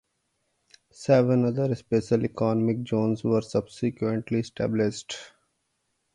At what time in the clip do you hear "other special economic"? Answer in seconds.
1.45-2.87